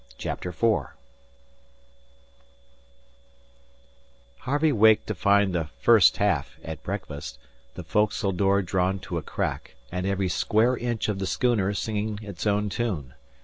[0.17, 0.87] CHAPTER IV
[4.39, 7.37] Harvey waked to find the "first half" at breakfast,
[7.75, 12.17] the foc'sle door drawn to a crack, and every square inch of the schooner singing
[12.23, 13.13] its own tune.